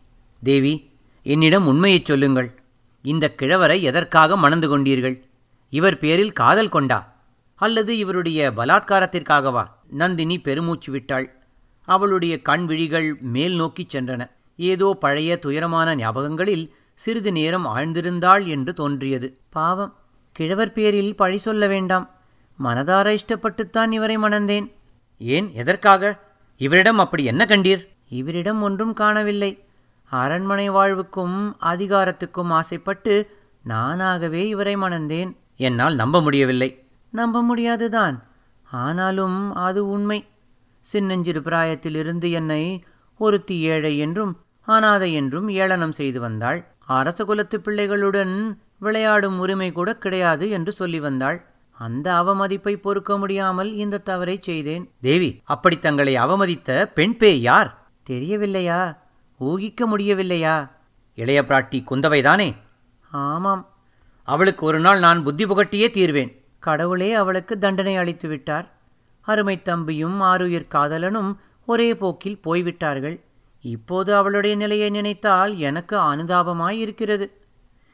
தேவி 0.44 0.90
என்னிடம் 1.24 1.68
உண்மையைச் 1.68 2.06
சொல்லுங்கள். 2.06 2.62
இந்த 3.02 3.34
கிழவரை 3.42 3.82
எதற்காக 3.82 4.38
மணந்து 4.38 4.78
கொண்டீர்கள்? 4.78 5.24
இவர் 5.70 5.98
பேரில் 5.98 6.34
காதல் 6.34 6.70
கொண்டா? 6.70 7.16
அல்லது 7.56 7.98
இவருடைய 7.98 8.52
பலாத்காரத்திற்காகவா? 8.58 9.66
நந்தினி 9.90 10.40
பெருமூச்சு 10.40 10.92
விட்டாள். 10.92 11.44
அவளுடைய 11.86 12.42
கண் 12.42 12.66
விழிகள் 12.66 13.18
மேல் 13.20 13.56
நோக்கிச் 13.56 13.98
சென்றன. 13.98 14.32
ஏதோ 14.58 14.98
பழைய 15.00 15.40
துயரமான 15.40 15.96
ஞாபகங்களில் 15.96 16.70
சிறிது 16.96 17.32
நேரம் 17.32 17.66
ஆழ்ந்திருந்தாள் 17.66 18.46
என்று 18.46 18.74
தோன்றியது. 18.74 19.40
பாவம் 19.50 19.96
கிழவர் 20.32 20.72
பேரில் 20.72 21.16
பழி 21.16 21.38
சொல்ல 21.38 21.68
வேண்டாம். 21.68 22.15
மனதார 22.64 23.18
இஷ்டப்பட்டுத்தான் 23.18 23.92
இவரை 23.92 24.18
மணந்தேன். 24.18 24.72
ஏன் 25.18 25.52
எதற்காக? 25.54 26.20
இவரிடம் 26.58 27.00
அப்படி 27.00 27.24
என்ன 27.24 27.46
கண்டீர்? 27.46 27.88
இவரிடம் 28.10 28.62
ஒன்றும் 28.62 28.94
காணவில்லை. 28.94 29.64
அரண்மனை 30.04 30.70
வாழ்வுக்கும் 30.70 31.58
அதிகாரத்துக்கும் 31.62 32.48
ஆசைப்பட்டு 32.48 33.38
நானாகவே 33.68 34.46
இவரை 34.46 34.76
மணந்தேன். 34.76 35.36
என்னால் 35.56 35.96
நம்ப 35.96 36.22
முடியவில்லை. 36.22 36.84
நம்ப 37.12 37.42
முடியாதுதான். 37.42 38.24
ஆனாலும் 38.72 39.56
அது 39.56 39.90
உண்மை. 39.90 40.28
சின்னஞ்சிறு 40.82 41.40
பிராயத்திலிருந்து 41.40 42.32
என்னை 42.32 42.84
ஒருத்தி 43.18 43.60
ஏழை 43.60 43.98
என்றும் 43.98 44.40
அனாதை 44.62 45.14
என்றும் 45.14 45.50
ஏளனம் 45.50 45.92
செய்து 45.92 46.20
வந்தாள். 46.20 46.66
அரச 46.86 47.24
குலத்து 47.24 47.60
பிள்ளைகளுடன் 47.60 48.58
விளையாடும் 48.78 49.40
உரிமை 49.40 49.72
கூட 49.72 49.94
கிடையாது 49.94 50.50
என்று 50.50 50.72
சொல்லி 50.72 51.00
வந்தாள். 51.00 51.46
அந்த 51.78 52.14
அவமதிப்பை 52.14 52.76
பொறுக்க 52.76 53.18
முடியாமல் 53.18 53.74
இந்த 53.74 53.98
தவறை 53.98 54.40
செய்தேன். 54.42 54.92
தேவி 55.02 55.42
அப்படி 55.44 55.80
தங்களை 55.80 56.16
அவமதித்த 56.16 56.92
பெண் 56.96 57.18
பேய் 57.18 57.42
யார்? 57.42 57.88
தெரியவில்லையா? 58.04 59.04
ஊகிக்க 59.40 59.98
முடியவில்லையா? 59.98 60.70
இளைய 61.16 61.42
பிராட்டி 61.42 61.84
குந்தவைதானே? 61.92 62.56
ஆமாம். 63.12 63.70
அவளுக்கு 64.24 64.66
ஒரு 64.66 64.80
நாள் 64.80 65.00
நான் 65.00 65.24
புத்தி 65.24 65.46
புகட்டியே 65.46 65.88
தீர்வேன். 65.90 66.42
கடவுளே 66.60 67.14
அவளுக்கு 67.14 67.58
தண்டனை 67.58 67.96
அளித்து 67.96 68.28
விட்டார். 68.28 68.74
அருமை 69.22 69.62
தம்பியும் 69.62 70.22
ஆருயிர் 70.22 70.68
காதலனும் 70.72 71.36
ஒரே 71.66 71.96
போக்கில் 71.96 72.42
போய்விட்டார்கள். 72.42 73.24
இப்போது 73.62 74.16
அவளுடைய 74.16 74.56
நிலையை 74.56 74.90
நினைத்தால் 74.90 75.58
எனக்கு 75.58 75.98
அனுதாபமாயிருக்கிறது. 75.98 77.30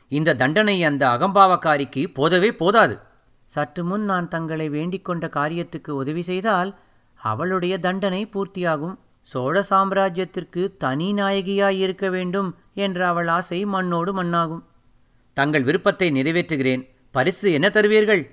இந்த 0.07 0.35
தண்டனை 0.35 0.83
அந்த 0.83 1.07
அகம்பாவக்காரிக்கு 1.07 2.13
போதவே 2.13 2.51
போதாது. 2.51 2.99
சற்று 3.53 3.81
முன் 3.83 4.03
நான் 4.03 4.27
தங்களை 4.33 4.65
வேண்டிக்கொண்ட 4.69 5.25
காரியத்துக்கு 5.37 5.89
உதவி 6.01 6.21
செய்தால் 6.21 6.69
அவளுடைய 7.19 7.73
தண்டனை 7.85 8.21
பூர்த்தியாகும். 8.25 8.95
சோழ 9.21 9.63
சாம்ராஜ்யத்திற்கு 9.69 10.61
தனி 10.77 11.07
நாயகியாய் 11.13 11.79
இருக்க 11.85 12.05
வேண்டும் 12.09 12.49
என்ற 12.73 12.99
அவள் 13.07 13.27
ஆசை 13.27 13.59
மண்ணோடு 13.65 14.11
மண்ணாகும். 14.19 14.63
தங்கள் 15.37 15.63
விருப்பத்தை 15.63 16.07
நிறைவேற்றுகிறேன். 16.11 16.83
பரிசு 17.11 17.51
என்ன 17.51 17.67
தருவீர்கள்? 17.69 18.23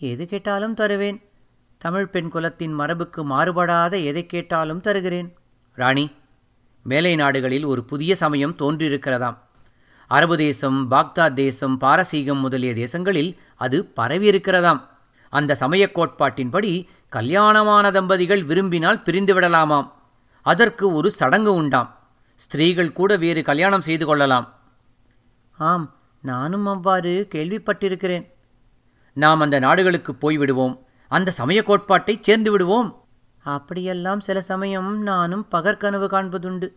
எது 0.00 0.24
கேட்டாலும் 0.26 0.74
தருவேன். 0.74 1.18
தமிழ் 1.78 2.08
பெண் 2.08 2.28
குலத்தின் 2.28 2.74
மரபுக்கு 2.78 3.22
மாறுபடாத 3.24 3.94
எதை 4.04 4.24
கேட்டாலும் 4.26 4.80
தருகிறேன். 4.80 5.28
ராணி 5.78 6.06
மேலை 6.86 7.14
நாடுகளில் 7.16 7.64
ஒரு 7.64 7.82
புதிய 7.84 8.12
சமயம் 8.14 8.58
தோன்றியிருக்கிறதாம். 8.58 9.38
அரபு 10.08 10.36
தேசம் 10.36 10.90
பாக்தாத் 10.90 11.32
தேசம் 11.32 11.78
பாரசீகம் 11.78 12.38
முதலிய 12.38 12.72
தேசங்களில் 12.72 13.36
அது 13.56 13.92
பரவியிருக்கிறதாம். 13.96 14.80
அந்த 15.30 15.54
சமயக் 15.54 15.98
கோட்பாட்டின்படி 15.98 16.86
கல்யாணமான 17.08 17.90
தம்பதிகள் 17.90 18.44
விரும்பினால் 18.44 19.02
பிரிந்துவிடலாமாம் 19.02 19.92
அதற்கு 20.42 20.92
ஒரு 20.92 21.10
சடங்கு 21.10 21.54
உண்டாம். 21.54 21.98
ஸ்திரீகள் 22.36 22.92
கூட 22.92 23.16
வேறு 23.16 23.42
கல்யாணம் 23.42 23.80
செய்து 23.80 24.06
கொள்ளலாம். 24.06 24.52
ஆம் 25.58 25.94
நானும் 26.22 26.66
அவ்வாறு 26.66 27.28
கேள்விப்பட்டிருக்கிறேன். 27.34 28.30
நாம் 29.12 29.40
அந்த 29.40 29.58
நாடுகளுக்கு 29.58 30.12
போய்விடுவோம். 30.12 30.78
அந்த 31.08 31.30
சமய 31.30 31.62
கோட்பாட்டை 31.62 32.18
சேர்ந்து 32.20 32.50
விடுவோம். 32.50 33.04
அப்படியெல்லாம் 33.42 34.20
சில 34.20 34.40
சமயம் 34.40 35.02
நானும் 35.02 35.46
பகற்கனவு 35.52 36.06
காண்பதுண்டு. 36.06 36.70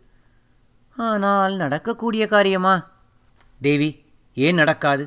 ஆனால் 0.98 1.56
நடக்கக்கூடிய 1.56 2.28
காரியமா? 2.28 2.94
தேவி 3.68 3.90
ஏன் 4.46 4.60
நடக்காது? 4.62 5.04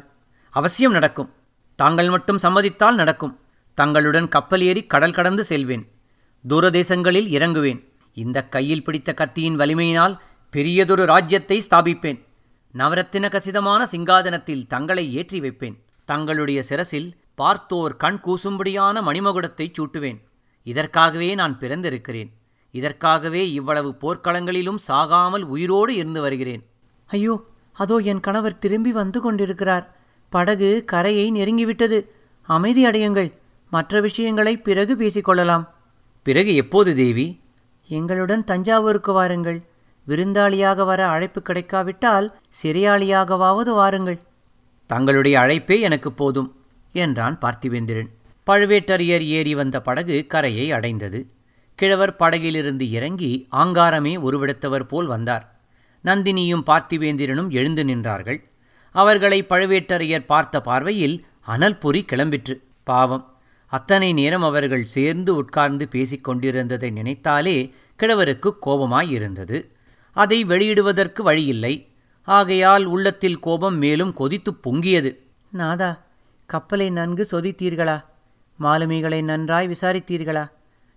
அவசியம் 0.54 0.96
நடக்கும். 0.98 1.30
தாங்கள் 1.78 2.08
மட்டும் 2.08 2.42
சம்மதித்தால் 2.42 3.00
நடக்கும். 3.00 3.34
தங்களுடன் 3.78 4.28
கப்பல் 4.34 4.64
ஏறி 4.68 4.82
கடல் 4.92 5.16
கடந்து 5.18 5.42
செல்வேன். 5.44 5.84
தூரதேசங்களில் 6.48 7.28
இறங்குவேன். 7.36 7.80
இந்த 8.22 8.38
கையில் 8.54 8.84
பிடித்த 8.86 9.10
கத்தியின் 9.14 9.58
வலிமையினால் 9.58 10.14
பெரியதொரு 10.54 11.04
ராஜ்யத்தை 11.06 11.56
ஸ்தாபிப்பேன். 11.66 12.18
நவரத்தின 12.74 13.26
கசிதமான 13.30 13.80
சிங்காதனத்தில் 13.92 14.66
தங்களை 14.66 15.04
ஏற்றி 15.18 15.38
வைப்பேன். 15.40 15.76
தங்களுடைய 16.10 16.60
சிரசில் 16.62 17.08
பார்த்தோர் 17.34 17.94
கண் 17.96 18.18
கூசும்படியான 18.26 19.02
மணிமகுடத்தைச் 19.08 19.76
சூட்டுவேன். 19.78 20.18
இதற்காகவே 20.66 21.30
நான் 21.40 21.54
பிறந்திருக்கிறேன். 21.58 22.30
இதற்காகவே 22.74 23.42
இவ்வளவு 23.52 23.90
போர்க்களங்களிலும் 24.02 24.80
சாகாமல் 24.88 25.44
உயிரோடு 25.54 25.92
இருந்து 26.00 26.20
வருகிறேன். 26.20 26.62
ஐயோ 27.08 27.34
அதோ 27.78 27.96
என் 27.96 28.20
கணவர் 28.20 28.58
திரும்பி 28.58 28.92
வந்து 28.92 29.20
கொண்டிருக்கிறார். 29.20 29.96
படகு 30.28 30.82
கரையை 30.84 31.26
நெருங்கிவிட்டது. 31.32 32.06
அமைதி 32.42 32.86
அடையுங்கள். 32.86 33.32
மற்ற 33.70 34.00
விஷயங்களை 34.00 34.56
பிறகு 34.56 34.94
பேசிக்கொள்ளலாம். 34.94 35.64
பிறகு 36.22 36.54
எப்போது 36.54 36.96
தேவி? 36.96 37.40
எங்களுடன் 37.88 38.44
தஞ்சாவூருக்கு 38.44 39.12
வாருங்கள். 39.12 39.62
விருந்தாளியாக 40.08 40.84
வர 40.84 41.06
அழைப்பு 41.06 41.42
கிடைக்காவிட்டால் 41.42 42.36
சிறையாளியாகவாவது 42.62 43.72
வாருங்கள். 43.72 44.18
தங்களுடைய 44.86 45.38
அழைப்பே 45.38 45.80
எனக்கு 45.80 46.12
போதும் 46.12 46.64
என்றான் 46.92 47.38
பார்த்திவேந்திரன். 47.38 48.10
பழுவேட்டரையர் 48.46 49.24
ஏறி 49.26 49.54
வந்த 49.54 49.80
படகு 49.80 50.26
கரையை 50.26 50.72
அடைந்தது. 50.72 51.28
கிழவர் 51.74 52.16
படகிலிருந்து 52.16 52.90
இறங்கி 52.90 53.48
ஆங்காரமே 53.52 54.14
உருவெடுத்தவர் 54.16 54.88
போல் 54.88 55.06
வந்தார். 55.06 55.57
நந்தினியும் 56.04 56.62
பார்த்திவேந்திரனும் 56.66 57.50
எழுந்து 57.50 57.84
நின்றார்கள். 57.84 58.42
அவர்களை 58.92 59.44
பழுவேட்டரையர் 59.44 60.26
பார்த்த 60.26 60.60
பார்வையில் 60.60 61.24
அனல் 61.40 61.78
பொறி 61.78 62.04
கிளம்பிற்று. 62.08 62.60
பாவம். 62.84 63.36
அத்தனை 63.66 64.12
நேரம் 64.12 64.42
அவர்கள் 64.42 64.84
சேர்ந்து 64.84 65.36
உட்கார்ந்து 65.36 65.88
பேசிக் 65.88 66.24
கொண்டிருந்ததை 66.24 66.90
நினைத்தாலே 66.90 67.72
கிழவருக்கு 67.98 68.50
கோபமாயிருந்தது. 68.66 69.70
அதை 70.12 70.44
வெளியிடுவதற்கு 70.44 71.22
வழியில்லை. 71.22 71.88
ஆகையால் 72.22 72.84
உள்ளத்தில் 72.84 73.38
கோபம் 73.38 73.76
மேலும் 73.76 74.12
கொதித்துப் 74.12 74.68
பொங்கியது. 74.68 75.16
நாதா 75.50 76.06
கப்பலை 76.46 76.90
நன்கு 76.90 77.26
சொதித்தீர்களா? 77.30 78.04
மாலுமிகளை 78.60 79.22
நன்றாய் 79.22 79.68
விசாரித்தீர்களா? 79.68 80.50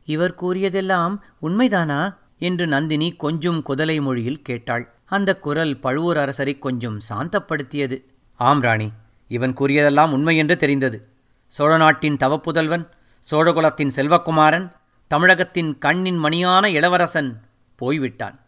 இவர் 0.05 0.35
கூறியதெல்லாம் 0.41 1.17
உண்மைதானா? 1.41 2.15
என்று 2.41 2.67
நந்தினி 2.67 3.15
கொஞ்சம் 3.15 3.63
குதலை 3.69 4.01
மொழியில் 4.01 4.41
கேட்டாள். 4.41 4.93
அந்த 5.05 5.39
குரல் 5.39 5.79
பழுவூர் 5.79 6.17
அரசரை 6.17 6.59
கொஞ்சம் 6.59 6.99
சாந்தப்படுத்தியது. 7.09 8.05
ஆம் 8.35 8.61
ராணி 8.61 8.91
இவன் 9.27 9.53
கூறியதெல்லாம் 9.53 10.11
உண்மை 10.11 10.37
என்று 10.37 10.57
தெரிந்தது. 10.57 11.07
சோழ 11.47 11.77
நாட்டின் 11.77 12.17
தவப்புதல்வன் 12.17 12.87
சோழகுலத்தின் 13.31 13.91
செல்வக்குமாரன் 13.95 14.71
தமிழகத்தின் 15.07 15.77
கண்ணின் 15.77 16.17
மணியான 16.17 16.69
இளவரசன் 16.69 17.41
போய்விட்டான் 17.75 18.39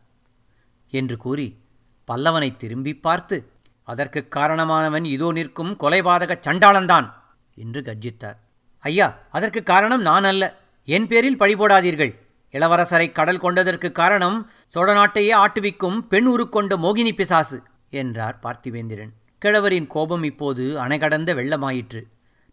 என்று 0.91 1.17
கூறி 1.17 1.57
பல்லவனை 2.07 2.57
திரும்பி 2.57 2.95
பார்த்து 2.95 3.49
அதற்குக் 3.83 4.35
காரணமானவன் 4.35 5.05
இதோ 5.05 5.31
நிற்கும் 5.31 5.77
கொலைபாதக 5.79 6.35
சண்டாளன்தான் 6.47 7.13
என்று 7.55 7.81
கர்ஜித்தார். 7.81 8.37
ஐயா 8.79 9.17
அதற்கு 9.31 9.63
காரணம் 9.63 10.01
நான் 10.01 10.23
அல்ல. 10.23 10.59
என் 10.85 11.07
பேரில் 11.07 11.37
பழி 11.37 11.55
போடாதீர்கள். 11.55 12.21
இளவரசரை 12.53 13.11
கடல் 13.11 13.37
கொண்டதற்கு 13.37 13.91
காரணம் 13.91 14.51
சோழ 14.67 14.93
நாட்டையே 14.93 15.31
ஆட்டுவிக்கும் 15.33 15.99
பெண் 15.99 16.27
உருக்கொண்ட 16.27 16.77
மோகினி 16.77 17.11
பிசாசு 17.11 17.63
என்றார் 17.89 18.39
பார்த்திவேந்திரன். 18.43 19.09
கிழவரின் 19.37 19.87
கோபம் 19.87 20.23
இப்போது 20.23 20.79
அணைகடந்த 20.79 21.33
வெள்ளமாயிற்று. 21.33 22.01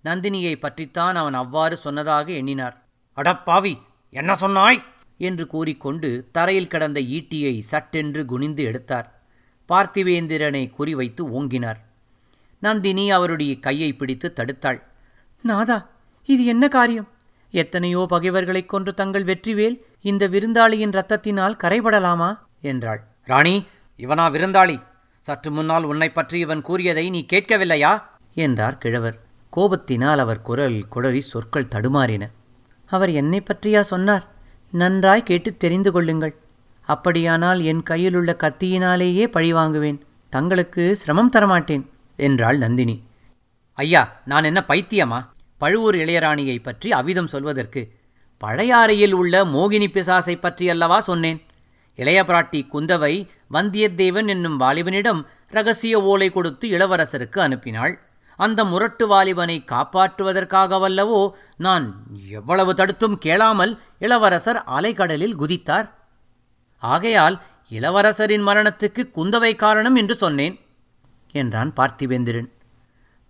நந்தினியை 0.04 0.56
பற்றித்தான் 0.60 1.16
அவன் 1.16 1.34
அவ்வாறு 1.34 1.76
சொன்னதாக 1.76 2.32
எண்ணினார். 2.32 2.84
அடப்பாவி 3.16 3.74
என்ன 4.10 4.34
சொன்னாய்? 4.34 4.84
என்று 5.18 5.46
கூறிக்கொண்டு 5.46 6.28
தரையில் 6.32 6.68
கிடந்த 6.68 7.00
ஈட்டியை 7.00 7.60
சட்டென்று 7.60 8.24
குனிந்து 8.24 8.62
எடுத்தார். 8.62 9.20
பார்த்திவேந்திரனை 9.68 10.70
குறிவைத்து 10.78 11.20
ஓங்கினார். 11.20 11.80
நந்தினி 12.58 13.10
அவருடைய 13.10 13.58
கையை 13.58 13.92
பிடித்து 13.92 14.32
தடுத்தாள். 14.36 14.82
நாதா 15.42 15.88
இது 16.24 16.44
என்ன 16.44 16.68
காரியம்? 16.68 17.08
எத்தனையோ 17.50 18.06
பகைவர்களைக் 18.08 18.68
கொன்று 18.68 18.94
தங்கள் 18.94 19.24
வெற்றிவேல் 19.24 19.80
இந்த 20.00 20.28
விருந்தாளியின் 20.28 20.90
ரத்தத்தினால் 20.90 21.56
கரைபடலாமா? 21.62 22.38
என்றாள். 22.60 23.04
ராணி 23.24 23.66
இவனா 23.98 24.26
விருந்தாளி. 24.30 24.82
சற்று 25.20 25.50
முன்னால் 25.50 25.84
உன்னை 25.84 26.10
பற்றி 26.10 26.38
இவன் 26.38 26.60
கூறியதை 26.60 27.10
நீ 27.10 27.26
கேட்கவில்லையா? 27.32 28.02
என்றார் 28.34 28.78
கிழவர். 28.78 29.20
கோபத்தினால் 29.56 30.16
அவர் 30.16 30.42
குரல் 30.42 30.88
குடறி 30.88 31.20
சொற்கள் 31.20 31.68
தடுமாறின. 31.70 32.30
அவர் 32.86 33.10
என்னை 33.10 33.42
பற்றியா 33.42 33.80
சொன்னார்? 33.80 34.28
நன்றாய் 34.70 35.22
கேட்டு 35.22 35.56
தெரிந்து 35.56 35.92
கொள்ளுங்கள். 35.92 36.36
அப்படியானால் 36.82 37.62
என் 37.62 37.82
கையிலுள்ள 37.82 38.36
கத்தியினாலேயே 38.38 39.26
பழி 39.26 39.52
வாங்குவேன். 39.52 40.02
தங்களுக்கு 40.28 40.96
சிரமம் 40.96 41.32
தரமாட்டேன் 41.36 41.86
என்றாள் 42.16 42.58
நந்தினி. 42.58 43.02
ஐயா 43.72 44.20
நான் 44.24 44.44
என்ன 44.44 44.64
பைத்தியமா? 44.68 45.26
பழுவூர் 45.58 45.94
இளையராணியை 45.94 46.62
பற்றி 46.62 46.90
அவிதம் 46.90 47.26
சொல்வதற்கு 47.26 47.98
பழையாறையில் 48.40 49.12
உள்ள 49.12 49.44
மோகினி 49.44 49.88
பிசாசை 49.94 50.34
பற்றியல்லவா 50.34 50.98
சொன்னேன். 50.98 51.40
இளைய 51.96 52.22
பிராட்டி 52.22 52.60
குந்தவை 52.74 53.14
வந்தியத்தேவன் 53.52 54.28
என்னும் 54.28 54.60
வாலிபனிடம் 54.60 55.20
ரகசிய 55.50 56.00
ஓலை 56.00 56.30
கொடுத்து 56.30 56.68
இளவரசருக்கு 56.68 57.38
அனுப்பினாள். 57.38 57.94
அந்த 58.38 58.60
முரட்டு 58.64 59.04
வாலிபனை 59.06 59.56
காப்பாற்றுவதற்காகவல்லவோ 59.72 61.20
நான் 61.56 61.86
எவ்வளவு 62.28 62.74
தடுத்தும் 62.74 63.18
கேளாமல் 63.18 63.72
இளவரசர் 63.98 64.60
அலைக்கடலில் 64.76 65.38
குதித்தார். 65.38 65.88
ஆகையால் 66.82 67.36
இளவரசரின் 67.70 68.46
மரணத்துக்கு 68.46 69.02
குந்தவை 69.16 69.56
காரணம் 69.56 69.94
என்று 69.94 70.14
சொன்னேன் 70.14 70.56
என்றான் 71.32 71.72
பார்த்திவேந்திரன். 71.76 72.48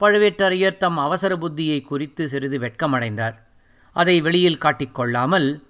பழுவேட்டரையர் 0.01 0.77
தம் 0.77 0.99
அவசர 0.99 1.35
புத்தியை 1.37 1.79
குறித்து 1.83 2.29
சிறிது 2.29 2.59
வெட்கமடைந்தார். 2.59 3.37
அதை 3.93 4.21
வெளியில் 4.21 4.59
காட்டிக்கொள்ளாமல் 4.59 5.63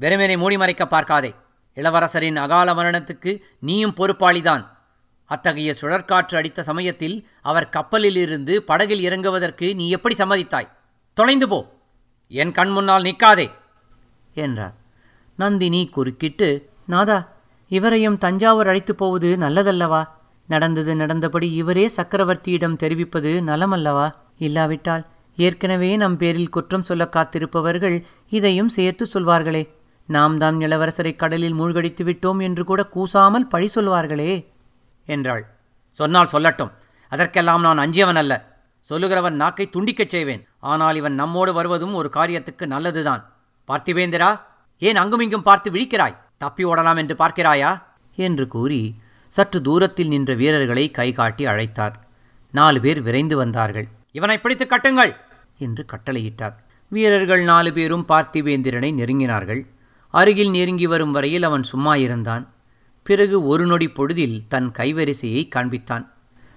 வெறுமனை 0.00 0.38
மூடி 0.38 0.56
மறைக்க 0.56 0.86
பார்க்காதே. 0.86 1.34
இளவரசரின் 1.74 2.36
அகால 2.36 2.74
மரணத்துக்கு 2.74 3.40
நீயும் 3.58 3.94
பொறுப்பாளிதான். 3.94 4.68
அத்தகைய 5.24 5.74
சுழற்காற்று 5.80 6.36
அடித்த 6.36 6.62
சமயத்தில் 6.62 7.28
அவர் 7.42 7.68
கப்பலில் 7.68 8.16
இருந்து 8.16 8.62
படகில் 8.62 9.04
இறங்குவதற்கு 9.04 9.74
நீ 9.74 9.90
எப்படி 9.90 10.14
சம்மதித்தாய்? 10.14 10.68
தொலைந்து 11.14 11.48
போ. 11.48 11.76
என் 12.28 12.52
கண் 12.52 12.70
முன்னால் 12.70 13.02
நிற்காதே. 13.02 13.50
என்றார். 14.34 14.74
நந்தினி 15.36 15.88
குறுக்கிட்டு 15.88 16.70
நாதா 16.86 17.28
இவரையும் 17.68 18.18
தஞ்சாவூர் 18.18 18.66
அழைத்துப் 18.66 18.98
போவது 18.98 19.36
நல்லதல்லவா? 19.36 20.04
நடந்தது 20.48 20.96
நடந்தபடி 20.96 21.52
இவரே 21.52 21.90
சக்கரவர்த்தியிடம் 21.96 22.76
தெரிவிப்பது 22.76 23.42
நலமல்லவா? 23.46 24.10
இல்லாவிட்டால் 24.38 25.06
ஏற்கனவே 25.38 25.96
நம் 25.96 26.16
பேரில் 26.16 26.48
குற்றம் 26.48 26.82
சொல்ல 26.82 27.08
காத்திருப்பவர்கள் 27.12 27.96
இதையும் 28.28 28.68
சேர்த்து 28.68 29.04
சொல்வார்களே. 29.12 29.62
நாம் 30.06 30.38
தாம் 30.38 30.60
இளவரசரை 30.60 31.16
கடலில் 31.16 31.52
மூழ்கடித்து 31.52 32.04
விட்டோம் 32.04 32.42
என்று 32.42 32.64
கூட 32.64 32.86
கூசாமல் 32.86 33.46
பழி 33.46 33.68
சொல்வார்களே. 33.74 34.46
என்றாள். 35.06 35.44
சொன்னால் 35.90 36.32
சொல்லட்டும். 36.32 36.72
அதற்கெல்லாம் 37.08 37.60
நான் 37.60 37.78
அஞ்சியவன் 37.78 38.16
அல்ல 38.16 38.34
சொல்லுகிறவன் 38.90 39.38
நாக்கை 39.42 39.68
துண்டிக்கச் 39.72 40.08
செய்வேன். 40.08 40.42
ஆனால் 40.58 40.96
இவன் 40.96 41.14
நம்மோடு 41.14 41.52
வருவதும் 41.52 41.94
ஒரு 41.94 42.10
காரியத்துக்கு 42.14 42.66
நல்லதுதான். 42.66 43.22
பார்த்திவேந்திரா 43.68 44.40
ஏன் 44.78 44.96
அங்குமிங்கும் 44.96 45.42
பார்த்து 45.42 45.70
விழிக்கிறாய்? 45.70 46.16
தப்பி 46.38 46.64
ஓடலாம் 46.64 46.96
என்று 46.96 47.14
பார்க்கிறாயா? 47.14 47.82
என்று 48.16 48.48
கூறி 48.48 48.94
சற்று 49.28 49.62
தூரத்தில் 49.62 50.08
நின்ற 50.08 50.34
வீரர்களை 50.34 50.90
கை 50.90 51.12
காட்டி 51.12 51.46
அழைத்தார். 51.46 51.96
நாலு 52.50 52.80
பேர் 52.80 53.00
விரைந்து 53.02 53.36
வந்தார்கள். 53.36 53.88
இவனை 54.12 54.36
பிடித்து 54.38 54.66
கட்டுங்கள். 54.66 55.12
என்று 55.58 55.84
கட்டளையிட்டார். 55.92 56.56
வீரர்கள் 56.88 57.42
நாலு 57.42 57.72
பேரும் 57.72 58.04
பார்த்திவேந்திரனை 58.08 58.90
நெருங்கினார்கள். 59.00 59.66
அருகில் 60.10 60.50
நெருங்கி 60.50 60.86
வரும் 60.86 61.10
வரையில் 61.10 61.42
அவன் 61.42 61.62
சும்மா 61.62 61.96
இருந்தான். 61.96 62.54
பிறகு 63.02 63.46
ஒரு 63.46 63.66
நொடி 63.66 63.88
பொழுதில் 63.88 64.40
தன் 64.48 64.70
கைவரிசையை 64.78 65.48
காண்பித்தான். 65.54 66.06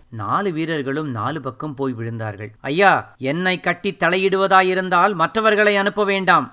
நாலு 0.09 0.51
வீரர்களும் 0.51 1.09
நாலு 1.09 1.41
பக்கம் 1.41 1.75
போய் 1.75 1.93
விழுந்தார்கள். 1.93 2.49
ஐயா 2.61 3.15
என்னை 3.17 3.59
கட்டி 3.59 3.97
தலையிடுவதாயிருந்தால் 3.99 5.13
மற்றவர்களை 5.13 5.75
அனுப்ப 5.75 6.05
வேண்டாம். 6.05 6.47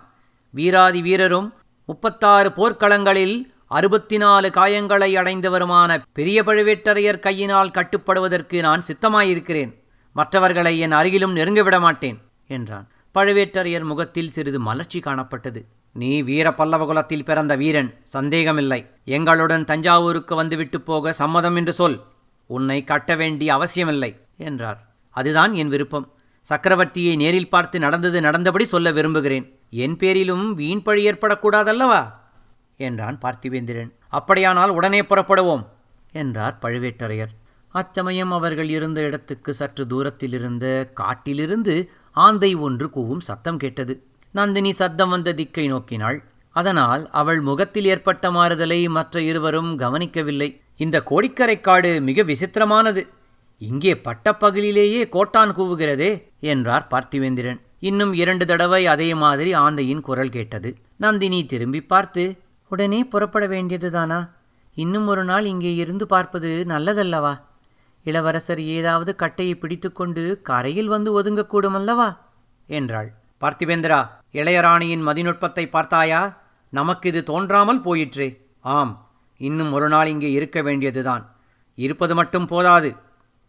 வீராதி 0.50 1.02
வீரரும் 1.02 1.54
முப்பத்தாறு 1.84 2.48
போர்க்களங்களில் 2.48 3.50
அறுபத்தி 3.66 4.16
நாலு 4.16 4.48
காயங்களை 4.48 5.11
அடைந்தவருமான 5.18 6.02
பெரிய 6.12 6.42
பழுவேட்டரையர் 6.42 7.18
கையினால் 7.18 7.70
கட்டுப்படுவதற்கு 7.70 8.61
நான் 8.61 8.82
சித்தமாயிருக்கிறேன். 8.88 9.74
மற்றவர்களை 10.12 10.78
என் 10.78 10.92
அருகிலும் 10.92 11.37
நெருங்கிவிட 11.37 11.80
மாட்டேன் 11.80 12.18
என்றான். 12.48 12.87
பழுவேட்டரையர் 13.14 13.84
முகத்தில் 13.84 14.30
சிறிது 14.30 14.61
மலர்ச்சி 14.61 15.00
காணப்பட்டது. 15.00 15.64
நீ 15.92 16.22
வீர 16.22 16.50
பல்லவகுலத்தில் 16.50 17.24
பிறந்த 17.24 17.56
வீரன். 17.56 17.94
சந்தேகமில்லை. 18.02 18.87
எங்களுடன் 19.04 19.64
தஞ்சாவூருக்கு 19.64 20.34
வந்துவிட்டு 20.34 20.80
போக 20.80 21.12
சம்மதம் 21.12 21.56
என்று 21.56 21.72
சொல். 21.72 22.04
உன்னை 22.46 22.84
கட்ட 22.84 23.16
வேண்டிய 23.16 23.52
அவசியமில்லை 23.52 24.20
என்றார். 24.37 24.80
அதுதான் 25.11 25.54
என் 25.54 25.68
விருப்பம். 25.68 26.12
சக்கரவர்த்தியை 26.46 27.16
நேரில் 27.16 27.48
பார்த்து 27.48 27.78
நடந்தது 27.78 28.20
நடந்தபடி 28.20 28.64
சொல்ல 28.64 28.90
விரும்புகிறேன். 28.90 29.46
என் 29.70 29.96
பேரிலும் 29.96 30.54
வீண் 30.54 30.82
பழி 30.82 31.11
ஏற்படக்கூடாதல்லவா? 31.11 32.12
என்றான் 32.76 33.18
பார்த்திவேந்திரன். 33.24 33.92
அப்படியானால் 34.08 34.70
உடனே 34.70 35.00
புறப்படுவோம் 35.00 35.66
என்றார் 36.12 36.58
பழுவேட்டரையர். 36.62 37.32
அச்சமயம் 37.68 38.32
அவர்கள் 38.32 38.68
இருந்த 38.68 39.00
இடத்துக்கு 39.00 39.54
சற்று 39.54 39.87
தூரத்தில் 39.87 40.32
இருந்த 40.32 40.90
காட்டிலிருந்து 40.94 41.90
ஆந்தை 42.24 42.50
ஒன்று 42.66 42.87
கூவும் 42.94 43.26
சத்தம் 43.28 43.61
கேட்டது. 43.62 43.94
நந்தினி 44.35 44.72
சத்தம் 44.81 45.12
வந்த 45.14 45.33
திக்கை 45.33 45.66
நோக்கினாள். 45.72 46.18
அதனால் 46.57 47.02
அவள் 47.20 47.40
முகத்தில் 47.40 47.88
ஏற்பட்ட 47.92 48.31
மாறுதலை 48.31 48.78
மற்ற 48.96 49.20
இருவரும் 49.22 49.70
கவனிக்கவில்லை. 49.76 50.48
இந்த 50.76 50.96
கோடிக்கரைக்காடு 51.11 51.90
மிக 52.09 52.22
விசித்திரமானது. 52.22 53.02
இங்கே 53.61 53.92
பட்டப்பகலிலேயே 54.07 55.00
கோட்டான் 55.14 55.52
கூவுகிறதே 55.59 56.11
என்றார் 56.52 56.87
பார்த்திவேந்திரன். 56.90 57.61
இன்னும் 57.88 58.12
இரண்டு 58.22 58.44
தடவை 58.46 58.83
அதே 58.87 59.09
மாதிரி 59.22 59.50
ஆந்தையின் 59.64 60.04
குரல் 60.09 60.35
கேட்டது. 60.37 60.70
நந்தினி 60.96 61.40
திரும்பி 61.46 61.81
பார்த்து 61.92 62.24
உடனே 62.70 63.00
புறப்பட 63.12 63.44
வேண்டியதுதானா? 63.46 64.20
இன்னும் 64.76 65.07
ஒரு 65.07 65.22
நாள் 65.24 65.44
இங்கே 65.44 65.72
இருந்து 65.74 66.04
பார்ப்பது 66.07 66.50
நல்லதல்லவா? 66.68 67.35
இளவரசர் 68.08 68.60
ஏதாவது 68.60 69.16
கட்டையை 69.16 69.54
பிடித்துக்கொண்டு 69.54 70.40
கரையில் 70.42 70.88
வந்து 70.88 71.22
ஒதுங்கக்கூடும் 71.22 71.74
அல்லவா? 71.74 72.08
என்றாள். 72.66 73.12
பார்த்திபேந்திரா 73.40 74.08
இளையராணியின் 74.32 75.06
மதிநுட்பத்தை 75.06 75.68
பார்த்தாயா? 75.68 76.40
நமக்கு 76.68 77.08
இது 77.08 77.22
தோன்றாமல் 77.22 77.80
போயிற்றே. 77.80 78.28
ஆம் 78.60 79.08
இன்னும் 79.36 79.72
ஒரு 79.72 79.88
நாள் 79.88 80.06
இங்கே 80.06 80.30
இருக்க 80.30 80.62
வேண்டியதுதான். 80.62 81.36
இருப்பது 81.74 82.14
மட்டும் 82.14 82.46
போதாது. 82.46 82.96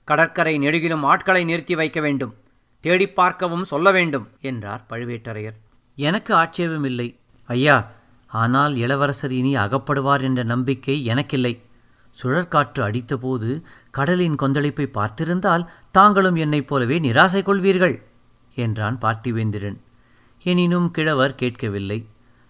கடற்கரை 0.03 0.59
நெடுகிலும் 0.59 1.01
ஆட்களை 1.01 1.43
நிறுத்தி 1.43 1.75
வைக்க 1.75 2.01
வேண்டும். 2.01 2.33
தேடிப் 2.79 3.15
பார்க்கவும் 3.15 3.65
சொல்ல 3.65 3.91
வேண்டும் 3.91 4.27
என்றார் 4.41 4.85
பழுவேட்டரையர். 4.89 5.57
எனக்கு 5.95 6.35
ஆட்சேபமில்லை. 6.35 7.15
ஐயா 7.45 7.91
ஆனால் 8.27 8.75
இளவரசர் 8.75 9.31
இனி 9.31 9.55
அகப்படுவார் 9.55 10.21
என்ற 10.21 10.43
நம்பிக்கை 10.43 11.05
எனக்கில்லை. 11.05 11.61
சுழற்காற்று 12.11 12.83
அடித்தபோது 12.83 13.61
கடலின் 13.91 14.35
கொந்தளிப்பை 14.35 14.89
பார்த்திருந்தால் 14.93 15.65
தாங்களும் 15.91 16.35
என்னைப் 16.35 16.67
போலவே 16.67 16.99
நிராசை 16.99 17.41
கொள்வீர்கள் 17.43 18.01
என்றான் 18.55 18.97
பார்த்திவேந்திரன். 18.97 19.77
எனினும் 20.43 20.91
கிழவர் 20.91 21.35
கேட்கவில்லை. 21.35 22.05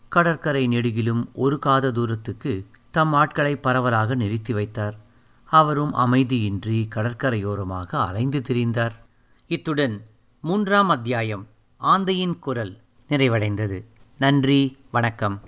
கடற்கரை 0.10 0.68
நெடுகிலும் 0.68 1.26
ஒரு 1.34 1.60
காத 1.60 1.92
தூரத்துக்கு 1.92 2.66
தம் 2.92 3.14
ஆட்களை 3.14 3.56
பரவலாக 3.56 4.16
நிறுத்தி 4.16 4.54
வைத்தார். 4.54 4.98
அவரும் 5.44 5.94
அமைதியின்றி 5.94 6.88
கடற்கரையோரமாக 6.96 7.96
அலைந்து 7.96 8.42
திரிந்தார். 8.50 8.92
இத்துடன் 9.48 10.06
மூன்றாம் 10.42 10.90
அத்தியாயம் 10.90 11.48
ஆந்தையின் 11.82 12.40
குரல் 12.40 12.78
நிறைவடைந்தது. 13.10 13.84
நன்றி 14.18 14.78
வணக்கம். 14.92 15.42